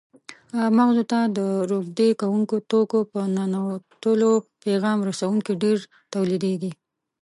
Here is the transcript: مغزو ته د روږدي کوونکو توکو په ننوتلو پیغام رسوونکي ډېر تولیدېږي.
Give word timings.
مغزو 0.77 1.03
ته 1.11 1.19
د 1.37 1.39
روږدي 1.69 2.09
کوونکو 2.21 2.55
توکو 2.69 2.99
په 3.11 3.21
ننوتلو 3.35 4.31
پیغام 4.63 4.99
رسوونکي 5.09 5.51
ډېر 5.63 5.77
تولیدېږي. 6.13 6.71